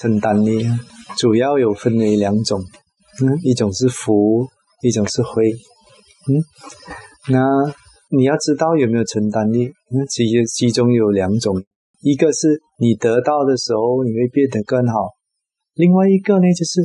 [0.00, 0.64] 承担力，
[1.16, 2.60] 主要有分为两种，
[3.20, 4.46] 嗯，一种是福，
[4.82, 6.38] 一种是灰，嗯，
[7.30, 7.40] 那
[8.16, 11.60] 你要知道有没有承担力，那其实其中有两种，
[12.02, 15.10] 一个是你得到的时候你会变得更好，
[15.74, 16.80] 另外一个呢就是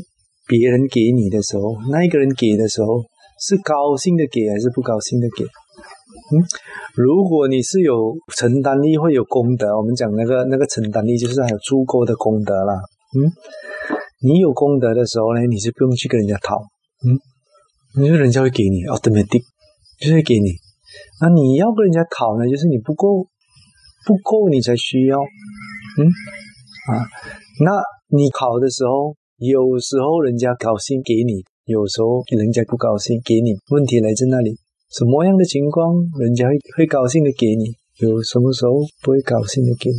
[0.48, 3.04] 别人给你的时候，那一个人给的时候
[3.40, 5.46] 是高兴的给还是不高兴的给？
[5.46, 6.42] 嗯，
[6.96, 9.78] 如果你是有承担力，会有功德。
[9.78, 12.74] 我们讲那个那个承担力，就是还有足够的功德啦。
[13.16, 13.30] 嗯，
[14.22, 16.58] 你有功德的时候呢，你是不用去跟人家讨。
[17.06, 17.20] 嗯，
[18.04, 19.44] 因为人家会给你，automatic
[20.00, 20.58] 就是会给你。
[21.22, 23.28] 那你要跟人家讨呢，就是你不够，
[24.06, 25.20] 不够你才需要。
[25.20, 26.08] 嗯，
[26.90, 27.06] 啊，
[27.64, 27.72] 那
[28.10, 33.54] 你考的时候，有时候人家高兴给你，有时候人家不高兴给你。
[33.70, 34.58] 问题来自那里。
[34.90, 37.74] 什么样的情况，人家会会高兴的给你？
[37.98, 39.98] 有什么时候不会高兴的给你？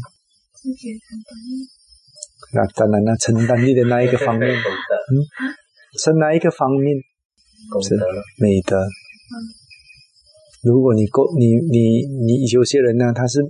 [0.55, 1.84] 自己承担力。
[2.53, 5.13] 那当然了，承担力的那一个方面，嗯，
[5.99, 6.97] 是哪一个方面？
[7.83, 7.97] 是
[8.39, 8.77] 美德。
[10.63, 13.41] 如果你够，你你你有些人呢，他是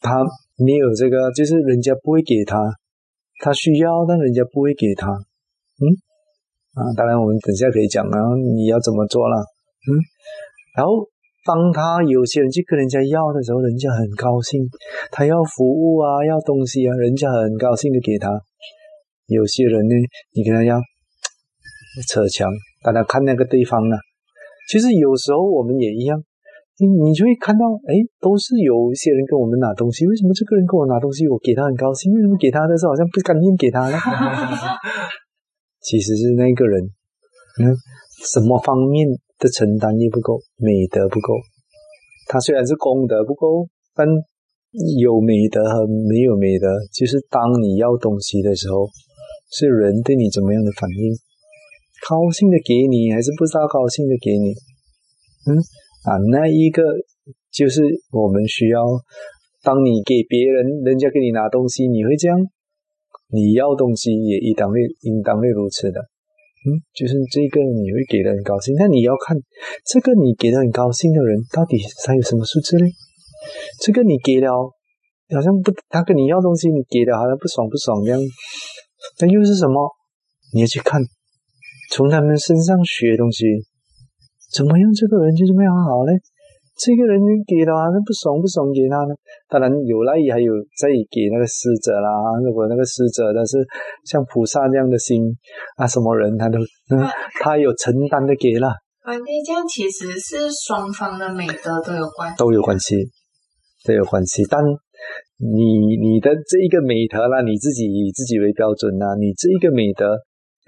[0.00, 0.22] 他
[0.58, 2.58] 没有这个，就是人家不会给他，
[3.40, 5.10] 他需要，但人家不会给他。
[5.10, 5.84] 嗯
[6.74, 8.18] 啊，当然我们等下可以讲啊，
[8.56, 9.36] 你要怎么做了？
[9.36, 9.98] 嗯，
[10.76, 11.08] 然后
[11.44, 14.62] 当他有些人去跟人家要的时候，人家很高兴，
[15.10, 18.30] 他要服务啊，要东西啊，人家很高兴的给他。
[19.26, 19.94] 有些人呢，
[20.34, 20.78] 你跟他要
[22.06, 22.46] 扯墙，
[22.82, 23.96] 大家看那个对方呢。
[24.70, 26.22] 其实有时候我们也一样，
[26.78, 33.98] 你你就会看到，哎，都是有一些人跟我们拿东西，为什么这个人跟我拿东西，我给他很高兴，为什么给他的时候好像不甘愿给他呢？
[35.82, 36.84] 其实是那个人，
[37.58, 37.74] 嗯，
[38.30, 39.08] 什么方面？
[39.42, 41.34] 的承担力不够，美德不够。
[42.30, 44.06] 他虽然是功德不够，但
[45.02, 48.86] 有美德和没有美德，就是当你要东西的时候，
[49.50, 51.12] 是人对你怎么样的反应？
[52.08, 54.54] 高兴的给你，还是不知道高兴的给你？
[55.50, 55.58] 嗯
[56.06, 56.82] 啊，那一个
[57.50, 57.82] 就是
[58.12, 58.80] 我们需要。
[59.62, 62.38] 当你给别人，人家给你拿东西，你会这样？
[63.30, 66.00] 你要东西也应当会，应当会如此的。
[66.64, 69.36] 嗯，就是这个你会给的很高兴，那你要看
[69.84, 72.86] 这个你给的很高兴的人到底他有什么素质呢？
[73.80, 74.50] 这个你给了，
[75.34, 78.20] 好像不，他跟你要东西，你给的好像不爽不爽这样，
[79.18, 79.90] 那又是什么？
[80.54, 81.02] 你要去看，
[81.90, 83.44] 从他们身上学东西，
[84.54, 84.92] 怎么样？
[84.94, 86.14] 这个人就是没有好嘞？
[86.82, 87.14] 这个人
[87.46, 89.14] 给的话，那不爽不爽给他呢？
[89.46, 92.10] 当然有了，也还有再给那个施者啦。
[92.42, 93.62] 如果那个施者他是
[94.02, 95.22] 像菩萨这样的心
[95.76, 96.58] 啊，什么人他都
[96.90, 96.98] 嗯，
[97.38, 98.66] 他有承担的给了。
[99.06, 102.96] 啊，那这样其实是双方的美德都有关，都有关系，
[103.86, 104.42] 都有关系。
[104.50, 104.58] 但
[105.38, 110.18] 你你的这一个美德啦，你自己以自己为标准啦，你这一个美德。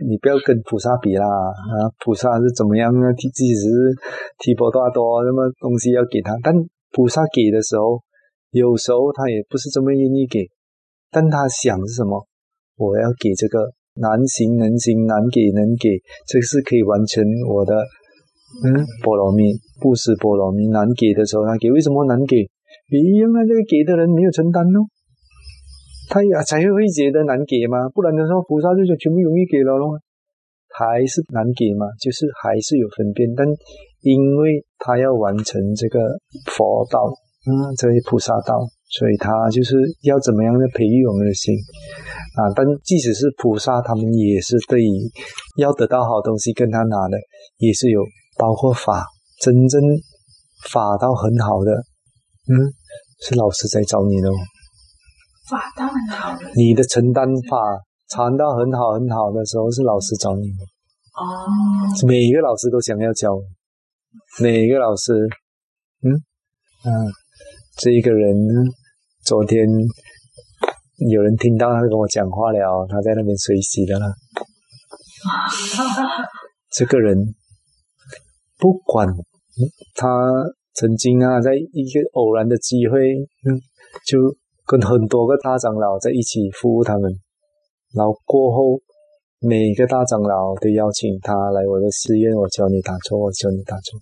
[0.03, 1.87] 你不要跟菩萨比啦啊！
[2.03, 3.12] 菩萨是怎么样呢？
[3.15, 3.94] 提即使是
[4.38, 6.53] 提婆达多，那么东西要给他，但
[6.91, 8.03] 菩萨给的时候，
[8.50, 10.50] 有时候他也不是这么愿意给，
[11.12, 12.27] 但他想是什么？
[12.77, 13.71] 我要给这个
[14.03, 17.78] 难行能行，难给能给，这是可以完成我的
[18.66, 20.66] 嗯波罗蜜布施波罗蜜。
[20.75, 22.43] 难给的时候他给，为什么难给？
[22.91, 24.91] 因为这个给的人没有承担哦。
[26.09, 29.98] 他也才会觉得难给嘛，不然的话，菩萨就全部容易给了咯。
[30.76, 33.47] 还是难给嘛，就是还是有分辨，但
[34.00, 36.00] 因为他要完成这个
[36.50, 37.06] 佛道，
[37.47, 38.59] 嗯，这些菩萨道，
[38.91, 41.54] 所以他就是要怎么样的培育我们的心
[42.34, 42.50] 啊。
[42.56, 44.91] 但即使是菩萨，他们也是对于
[45.62, 47.16] 要得到好东西跟他拿的，
[47.59, 48.03] 也是有
[48.36, 49.06] 包括法，
[49.41, 49.81] 真正
[50.72, 51.71] 法道很好的，
[52.50, 52.66] 嗯，
[53.22, 54.34] 是老师在找你的哦。
[55.49, 57.56] 法当很好的，你的承担法
[58.09, 61.47] 传到很好很好的时候，是老师找你哦。
[62.06, 63.28] 每一个老师都想要教，
[64.41, 65.12] 每一个老师，
[66.03, 66.12] 嗯
[66.84, 67.12] 嗯，
[67.77, 68.34] 这一个人，
[69.25, 69.66] 昨天
[71.10, 74.07] 有人听到他跟我讲话了，他在那边学习的啦。
[76.72, 77.34] 这个人
[78.59, 79.07] 不管
[79.95, 80.09] 他
[80.74, 82.98] 曾经啊，在一个偶然的机会，
[83.45, 83.60] 嗯，
[84.07, 84.34] 就。
[84.66, 87.13] 跟很多个大长老在一起服务他们，
[87.93, 88.81] 然后过后
[89.39, 94.01] 每个大长老都邀请他来我的寺院，我教你打坐，我教你打坐。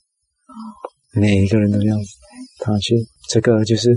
[1.15, 1.97] 每一个人都要
[2.61, 2.97] 他去，
[3.29, 3.93] 这个就是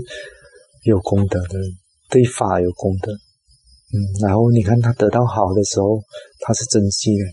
[0.84, 1.70] 有功德的人，
[2.10, 3.12] 对法有功德。
[3.12, 3.96] 嗯，
[4.26, 6.00] 然后你看他得到好的时候，
[6.40, 7.24] 他是珍惜的，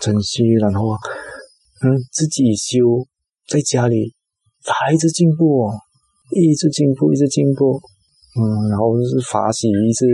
[0.00, 0.88] 珍惜，然后
[1.82, 3.06] 嗯自己修，
[3.46, 4.14] 在家里
[4.64, 5.76] 他一直进步哦，
[6.30, 7.78] 一直进步，一直进步。
[8.38, 10.06] 嗯，然后是法喜，一直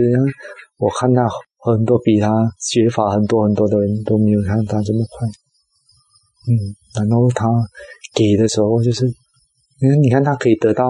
[0.77, 1.21] 我看到
[1.59, 2.27] 很多比他
[2.59, 5.27] 学法很多很多的人都没有像他这么快。
[6.47, 6.49] 嗯，
[6.95, 7.45] 然后他
[8.15, 9.05] 给的时候就是，
[9.81, 10.85] 因为你看他可以得到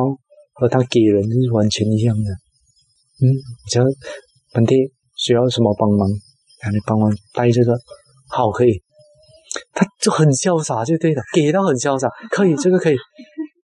[0.54, 2.32] 和他给人是完全一样的。
[3.20, 3.28] 嗯，
[3.70, 3.86] 只要
[4.54, 4.76] 本地
[5.16, 6.08] 需要什么帮忙，
[6.62, 7.78] 让你帮忙带这个，
[8.30, 8.82] 好可以，
[9.74, 12.96] 他就很潇洒就对了，给到很潇洒，可以这个可以，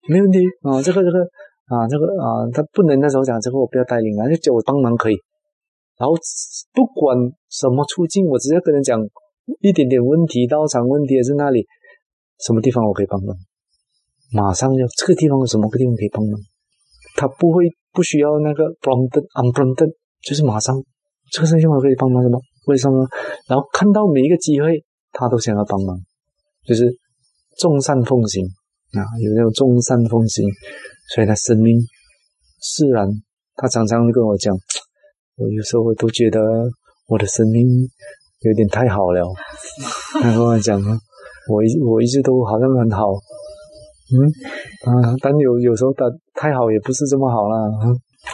[0.10, 1.20] 没问题啊，这个这个
[1.68, 5.16] 啊这个啊，他不能那时候讲这个我不要带领啊，就叫我帮忙可以，
[6.00, 6.16] 然后
[6.74, 7.18] 不管
[7.50, 9.00] 什么处境，我直接跟人讲
[9.62, 11.66] 一点点问题，道场问题也是那里。
[12.40, 13.36] 什么地方我可以帮忙？
[14.32, 16.40] 马上就这个地方有什么个地方可以帮忙？
[17.16, 19.92] 他不会不需要那个 prompted unprompted，
[20.22, 20.76] 就是马上
[21.32, 22.40] 这个事情我可以帮忙什么？
[22.68, 23.08] 为什么？
[23.48, 25.98] 然后看到每一个机会，他都想要帮忙，
[26.66, 26.94] 就是
[27.58, 28.46] 众善奉行
[28.94, 30.46] 啊，有那种众善奉行，
[31.16, 31.76] 所以他生命
[32.62, 33.08] 自然。
[33.56, 34.54] 他常常跟我讲，
[35.36, 36.40] 我有时候我都觉得
[37.08, 37.66] 我的生命
[38.42, 39.22] 有点太好了。
[40.22, 41.00] 他跟我讲啊。
[41.50, 43.08] 我一我一直都好像很好，
[44.12, 44.20] 嗯
[44.84, 46.04] 啊，但有有时候他
[46.36, 47.56] 太好也不是这么好啦。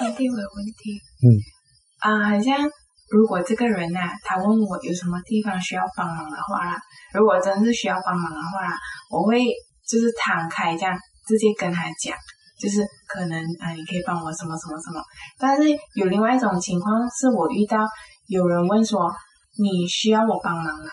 [0.01, 1.29] 问题有问题，嗯
[2.01, 2.57] 啊，好像
[3.11, 6.75] 如果这个人呐，他问我有什么地方需要帮忙的话啦，
[7.13, 8.73] 如果真是需要帮忙的话，
[9.11, 9.38] 我会
[9.88, 10.97] 就是敞开这样
[11.27, 12.15] 直接跟他讲，
[12.59, 15.01] 就是可能啊，你可以帮我什么什么什么。
[15.38, 17.80] 但是有另外一种情况，是我遇到
[18.27, 19.12] 有人问说
[19.57, 20.89] 你需要我帮忙吗？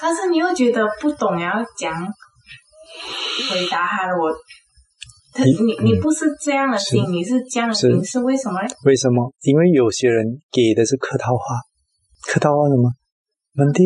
[0.00, 1.92] 但是你又觉得不懂要讲
[3.50, 4.30] 回答他的我，
[5.32, 8.68] 他你你不是这样的心，你是这样的心是为什么呢？
[8.84, 9.32] 为什么？
[9.42, 11.42] 因为有些人给的是客套话，
[12.32, 12.90] 客套话什么？
[13.54, 13.82] 问题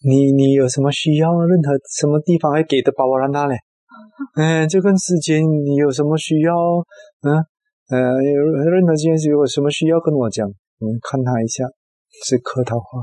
[0.00, 1.32] 你你有什么需要？
[1.32, 3.56] 任何什么地方会给的巴巴拉那嘞？
[4.36, 6.54] 嗯，就跟时间你有什么需要？
[7.22, 7.34] 嗯
[7.90, 10.46] 呃，有任何件事有什么需要跟我讲？
[10.78, 11.64] 我们看他一下，
[12.26, 13.00] 是客套话，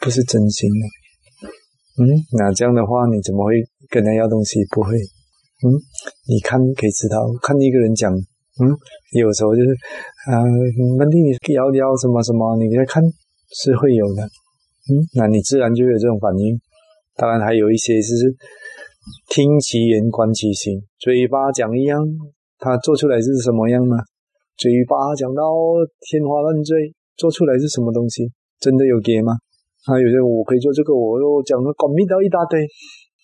[0.00, 0.84] 不是真心的。
[2.02, 2.04] 嗯，
[2.36, 3.54] 那这样的话，你怎么会
[3.88, 4.58] 跟他要东西？
[4.74, 4.96] 不会。
[5.62, 5.72] 嗯，
[6.28, 8.66] 你看可以知道，看一个人讲，嗯，
[9.12, 9.70] 有时候就是
[10.28, 10.42] 呃，
[10.98, 13.02] 问题你要要什么什么，你再看
[13.54, 14.28] 是会有的。
[14.90, 16.58] 嗯，那你自然就会有这种反应。
[17.14, 18.34] 当然还有一些是
[19.28, 22.02] 听其言观其行，嘴巴讲一样，
[22.58, 23.96] 他做出来是什么样呢？
[24.56, 25.42] 嘴巴讲到
[26.00, 28.26] 天花乱坠，做出来是什么东西？
[28.58, 29.32] 真的有给吗？
[29.86, 32.66] 啊，有些我可以做这个，我又讲了搞密到一大堆，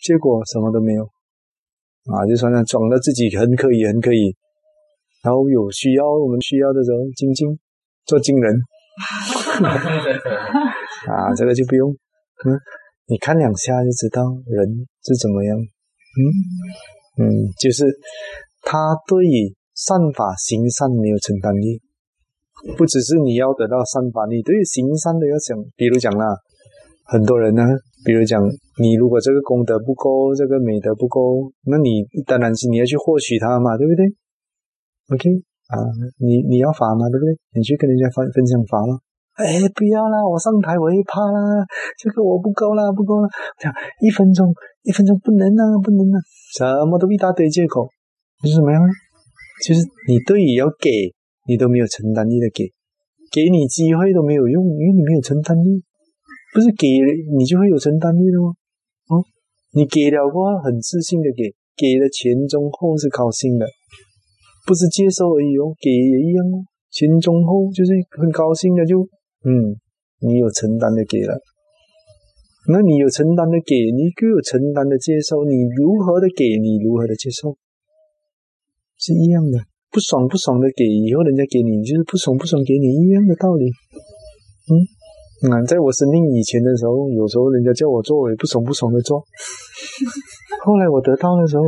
[0.02, 1.04] 结果什么都没有，
[2.12, 4.34] 啊，就算那装的自己很可以，很可以，
[5.22, 7.48] 然后有需要我们需要的时候，精进
[8.06, 8.56] 做惊人，
[11.12, 12.58] 啊，这个就不用，嗯，
[13.06, 16.18] 你看两下就知道人是怎么样，嗯
[17.20, 17.84] 嗯，就是
[18.62, 21.82] 他对于善法行善没有承担力。
[22.76, 26.24] 不只是你要得到善法，你对行善都要想，比如讲啦，
[27.04, 27.62] 很多人呢，
[28.04, 28.42] 比如讲
[28.80, 34.06] 你如果这个功德不够，这个美德不够，那你当然是你要去获取它嘛，对不对
[35.14, 35.30] ？OK
[35.68, 35.74] 啊，
[36.18, 37.34] 你你要罚嘛，对不对？
[37.54, 38.98] 你去跟人家分分享罚了，
[39.34, 41.64] 哎，不要啦，我上台我会怕啦，
[41.98, 43.28] 这个我不够啦，不够啦，
[43.58, 44.52] 讲一分钟，
[44.82, 46.16] 一分钟不能啊，不能啊，
[46.56, 47.88] 什么都一大堆借口，
[48.42, 48.88] 就是什么样呢？
[49.66, 51.14] 就是你对于要给。
[51.48, 52.66] 你都没有承担力的给，
[53.30, 55.78] 给你机会都没有用，因为你没有承担力。
[56.52, 56.88] 不是给
[57.38, 58.50] 你就会有承担力的吗？
[59.14, 59.22] 哦，
[59.70, 63.64] 你给了的话，很自信的给，给了前中后是高兴的，
[64.66, 68.98] 不是接受而已哦，给也一样哦，前中后就是很高兴的，就
[69.46, 69.78] 嗯，
[70.20, 71.38] 你有承担的给了，
[72.68, 77.56] 那你有承担的给，你就有承担的接受，你如何的给，你如何的接受，
[78.98, 79.60] 是一样的。
[79.88, 83.64] 不爽不爽的给，以后人家给你就是不爽不爽给你一样的道理。
[84.68, 89.22] 嗯，啊，在我生病以前的时候，有时候人家叫我做，我也不爽不爽的做。
[90.66, 91.62] 后来我得到的时候，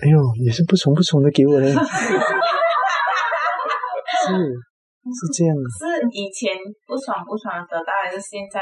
[0.00, 1.72] 哎呦，也是不爽不爽的给我嘞。
[1.74, 1.76] 是
[5.08, 5.56] 是这样。
[5.56, 6.52] 是以前
[6.86, 8.60] 不爽不爽得到，还是现在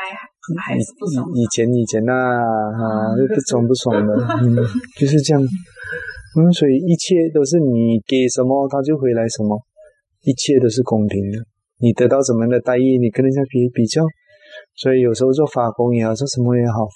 [0.64, 1.28] 还是不爽？
[1.34, 4.56] 以前以前呐啊，不爽不爽的， 嗯，
[4.96, 5.42] 就是这样。
[5.42, 9.58] 嗯，所以一切都是你给什么，他就回来什么，
[10.22, 11.38] 一切都是公平的。
[11.80, 14.02] 你得到什么样的待遇，你跟人家比比较。
[14.76, 16.86] 所以有时候做法工也好，做什么也好，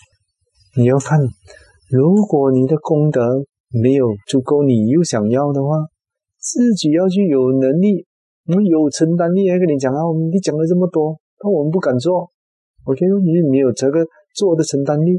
[0.76, 1.18] 你要看，
[1.90, 3.20] 如果你的功德
[3.70, 5.86] 没有足够，你又想要的话，
[6.38, 8.04] 自己要去有能力，
[8.46, 9.48] 我们有承担力。
[9.48, 10.00] 来跟你讲啊，
[10.30, 12.28] 你讲了这么多，但我们不敢做。
[12.84, 15.18] OK，你没有这个做的承担力。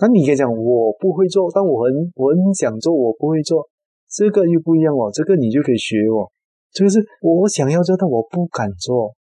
[0.00, 3.66] 那你可以讲我不会做，但我很我很想做，我不会做，
[4.08, 5.10] 这个又不一样哦。
[5.12, 6.30] 这个你就可以学我，
[6.72, 9.12] 这个是我想要做，但我不敢做。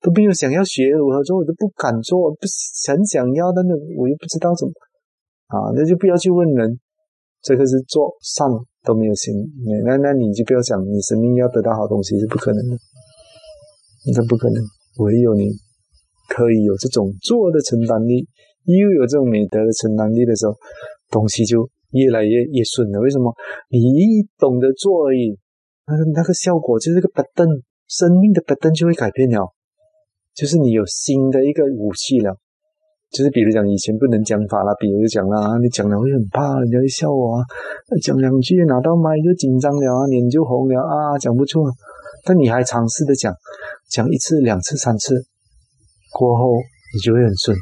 [0.00, 4.72] 都没有想要学如何做，我都不敢做，不是很想要，但是我又不知道怎么
[5.48, 6.78] 啊，那就不要去问人。
[7.40, 8.46] 这个是做善
[8.84, 9.32] 都没有行，
[9.84, 12.76] 那那你就不要想你生命要得到好东西是不可能的，
[14.14, 14.62] 这不可能。
[14.98, 15.50] 唯有你
[16.28, 18.26] 可以有这种做的承担力，
[18.64, 20.54] 又有这种美德的承担力的时候，
[21.10, 23.00] 东西就越来越越顺了。
[23.00, 23.32] 为什么？
[23.70, 25.38] 你一懂得做而已，
[25.86, 27.46] 那个那个效果就是个摆动
[27.86, 29.54] 生命的摆动就会改变了，
[30.34, 32.36] 就是你有新的一个武器了。
[33.10, 37.44] 就是比如讲，以前不能讲法了，比如讲啦，你讲了会很怕，人家会笑我啊。
[38.02, 41.64] 讲两句拿到麦就紧张了啊，脸就红了啊，讲不出。
[42.24, 43.32] 但你还尝试的讲，
[43.90, 45.24] 讲一次、两次、三次
[46.12, 46.52] 过后，
[46.92, 47.56] 你就会很顺。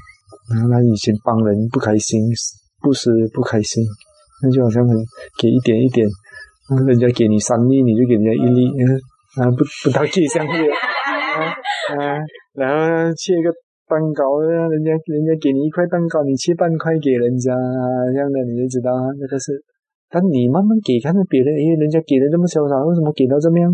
[0.50, 2.20] 然后那以前帮人不开心，
[2.82, 3.84] 不是不开心，
[4.42, 4.96] 那就好像很
[5.40, 6.08] 给一点一点，
[6.86, 8.66] 人家给你三粒，你就给人家一粒，
[9.40, 11.54] 啊不不大给相对，啊
[11.94, 12.18] 啊，
[12.54, 13.54] 然后切一个。
[13.86, 17.54] 蛋糕，人家人家给你一块蛋糕，你切半块给人家，
[18.12, 19.62] 这样的你就知道啊，那个是。
[20.08, 23.66] 但你慢慢给，看到别人，因为，人家给的这么潇洒，为什么给到这么样？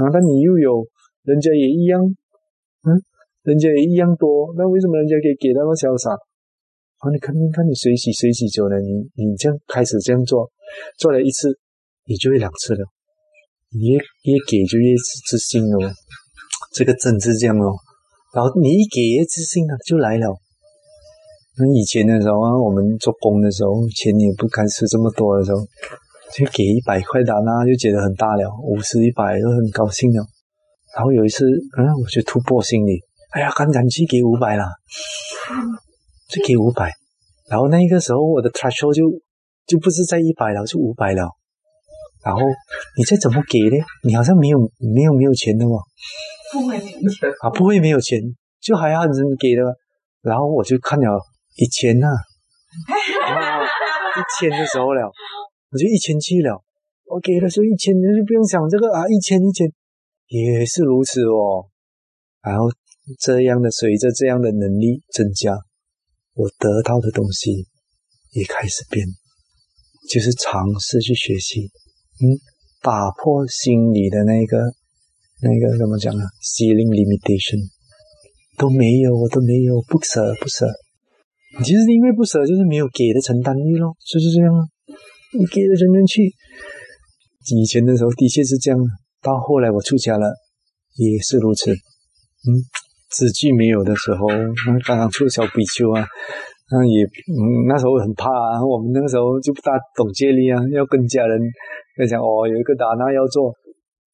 [0.00, 0.84] 啊，但你又有，
[1.24, 2.00] 人家也一样，
[2.84, 2.88] 嗯，
[3.44, 6.12] 人家也一样多，那为什么人家可以给那么潇洒？
[7.04, 10.48] 啊，你看，你看你随喜随喜久了，你你这样开始这样做，
[10.96, 11.52] 做了一次，
[12.08, 12.84] 你就会两次了，
[13.72, 14.96] 你越越给就越
[15.28, 15.92] 自信哦，
[16.72, 17.76] 这个真是这样哦。
[18.32, 20.36] 然后你一给自信啊，就来了。
[21.58, 25.58] 那以前的时候啊，我们做工的时候，钱也不敢吃这么多的时候，
[26.32, 30.24] 就给一百块的那就觉得很大了，五十、一百都很高兴了。
[30.94, 31.44] 然后有一次，
[31.76, 33.00] 嗯，我就突破心理，
[33.32, 34.64] 哎呀，刚才去给五百了，
[36.28, 36.90] 就给五百。
[37.50, 39.02] 然后那个时候我的 threshold 就
[39.66, 41.28] 就不是在一百了，是五百了。
[42.24, 42.40] 然后
[42.96, 43.84] 你再怎么给呢？
[44.04, 44.58] 你好像没有
[44.94, 45.76] 没有没有钱的嘛。
[46.52, 47.50] 不会没有钱啊！
[47.50, 48.20] 不会没有钱，
[48.60, 49.62] 就还要人给的。
[50.22, 51.06] 然后我就看了
[51.56, 52.06] 一千 呐，
[54.16, 55.10] 一千的时候了，
[55.70, 56.62] 我就一千去了。
[57.06, 59.66] 我给的时候一千，你就不用想这个啊，一千一千
[60.28, 61.68] 也是如此哦。
[62.42, 62.70] 然后
[63.18, 65.52] 这样的随着这样的能力增加，
[66.34, 67.66] 我得到的东西
[68.32, 69.06] 也开始变，
[70.08, 71.70] 就是尝试去学习，
[72.20, 72.38] 嗯，
[72.82, 74.58] 打破心里的那个。
[75.42, 77.64] 那个怎么讲啊？Ceiling limitation
[78.60, 80.68] 都没有，我都没有，不舍不舍。
[81.64, 84.60] 其实因为不舍，就是没有给的承担力咯，就是这样啊。
[85.32, 86.28] 你给了人人去，
[87.56, 88.78] 以前的时候的确是这样，
[89.22, 90.28] 到后来我出家了
[90.96, 91.72] 也是如此。
[91.72, 92.48] 嗯，
[93.08, 96.04] 资具没有的时候，那刚刚出小比丘啊，
[96.70, 98.60] 那也嗯那时候很怕啊。
[98.60, 101.40] 我们那个时候就不大懂戒律啊，要跟家人
[101.96, 103.54] 在讲哦，有一个达那要做。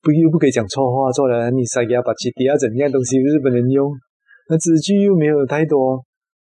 [0.07, 3.91] 不又不可以讲错话，做了你塞给他把基底下怎样东西日本人用，
[4.49, 5.99] 那字句又没有太多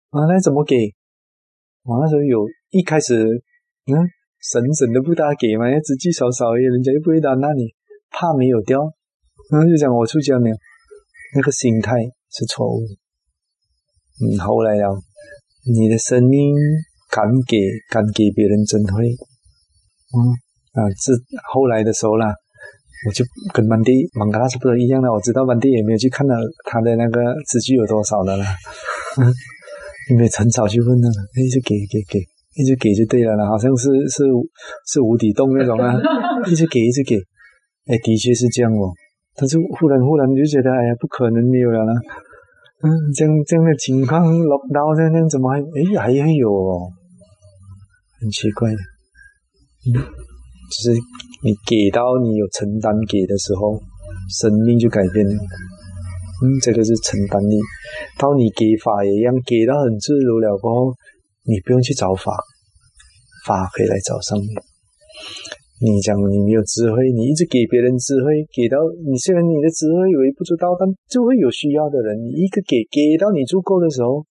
[0.10, 0.76] 啊，那怎么给？
[1.84, 3.16] 我那时候有一开始
[3.88, 3.96] 嗯
[4.52, 7.72] 省省的不大给嘛，要字句少少一点，人家又不会打那你
[8.12, 8.84] 怕没有掉，
[9.50, 10.56] 然后就讲我出家没有，
[11.38, 11.96] 那个心态
[12.30, 12.92] 是错误的。
[14.28, 14.92] 嗯，后来了，
[15.74, 16.54] 你的生命
[17.10, 17.56] 敢给
[17.90, 20.36] 敢给别人真会，嗯
[20.76, 21.14] 啊，这
[21.54, 22.36] 后来的时候啦。
[23.06, 23.24] 我就
[23.54, 26.34] 跟曼蒂、芒嘎拉差不多一样的，我知道曼蒂也没有去看到
[26.66, 28.44] 他的那个资具有多少的了，
[29.22, 29.30] 嗯，
[30.10, 32.18] 因为很少去问了，一直给给给，
[32.56, 34.26] 一直给就对了了，好像是是
[34.88, 35.94] 是无底洞那种啊，
[36.50, 37.18] 一直给一直给，
[37.86, 38.90] 哎，的确是这样哦，
[39.36, 41.94] 但是忽然忽然就觉得，哎呀，不可能没有了啦，
[42.82, 46.90] 嗯，这样这样的情况落到这样怎么还哎还会有哦，
[48.20, 48.78] 很奇怪的，
[49.94, 50.37] 嗯。
[50.68, 51.00] 就是
[51.44, 53.80] 你给到你有承担给的时候，
[54.30, 55.34] 生命就改变了。
[55.34, 57.56] 嗯，这个是承担力。
[58.20, 60.94] 到你给法也一样，给到很自如了过后，
[61.48, 62.36] 你不用去找法，
[63.46, 64.54] 法可以来找上你。
[65.80, 74.26] 你讲你没有智慧，你一直给别人智慧，给到你虽然你的智慧微不足道，但就会有需要的人，你一个给给到你足够的时候，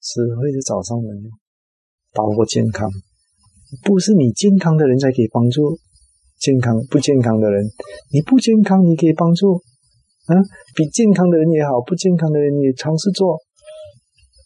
[0.00, 1.30] 智慧就找上门了，
[2.14, 2.88] 包括健康。
[3.82, 5.78] 不是你健康的人才可以帮助
[6.38, 7.64] 健康不健康的人，
[8.12, 9.62] 你不健康你可以帮助，
[10.28, 10.36] 嗯，
[10.74, 13.38] 比健康的人也好，不健康的人也尝试做，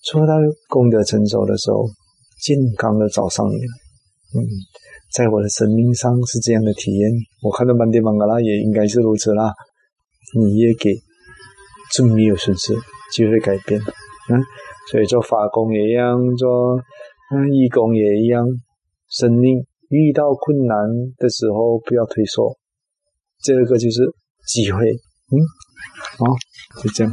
[0.04, 0.34] 做到
[0.68, 1.88] 功德成熟的时候，
[2.42, 3.72] 健康的找上你了。
[4.36, 4.44] 嗯，
[5.14, 7.10] 在我的生命上是这样的体验，
[7.42, 9.52] 我看到满地芒格拉也应该是如此啦。
[10.38, 10.90] 你也给
[11.94, 12.74] 就没有损失，
[13.14, 14.42] 就会改变，嗯，
[14.90, 16.76] 所以做法工也一样，做
[17.32, 18.44] 嗯义工也一样。
[19.08, 20.76] 生命遇到困难
[21.16, 22.58] 的时候，不要退缩，
[23.42, 24.02] 这个就是
[24.46, 24.84] 机会。
[24.84, 25.34] 嗯。
[26.18, 26.26] 好，
[26.82, 27.12] 就这样。